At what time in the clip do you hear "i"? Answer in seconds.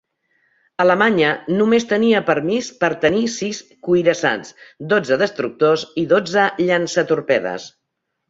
6.05-6.09